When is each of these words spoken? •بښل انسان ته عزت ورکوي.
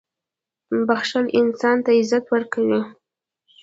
•بښل 0.87 1.25
انسان 1.39 1.77
ته 1.85 1.91
عزت 1.99 2.25
ورکوي. 2.29 2.81